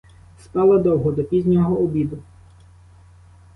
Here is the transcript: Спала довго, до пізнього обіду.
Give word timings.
Спала 0.43 0.77
довго, 0.77 1.11
до 1.11 1.23
пізнього 1.23 1.77
обіду. 1.83 2.17